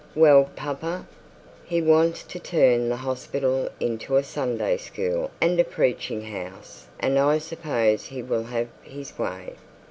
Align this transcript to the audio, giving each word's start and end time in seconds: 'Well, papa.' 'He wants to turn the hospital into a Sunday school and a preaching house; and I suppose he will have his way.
'Well, 0.15 0.49
papa.' 0.55 1.05
'He 1.63 1.79
wants 1.79 2.23
to 2.23 2.39
turn 2.39 2.89
the 2.89 2.95
hospital 2.95 3.69
into 3.79 4.15
a 4.15 4.23
Sunday 4.23 4.77
school 4.77 5.29
and 5.39 5.59
a 5.59 5.63
preaching 5.63 6.23
house; 6.23 6.87
and 6.99 7.19
I 7.19 7.37
suppose 7.37 8.05
he 8.07 8.23
will 8.23 8.45
have 8.45 8.69
his 8.83 9.19
way. 9.19 9.57